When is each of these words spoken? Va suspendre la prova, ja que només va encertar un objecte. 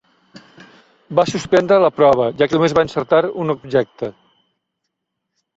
Va 1.19 1.25
suspendre 1.31 1.77
la 1.83 1.91
prova, 1.99 2.27
ja 2.39 2.49
que 2.49 2.57
només 2.59 2.75
va 2.79 2.85
encertar 2.87 3.21
un 3.45 3.55
objecte. 3.57 4.11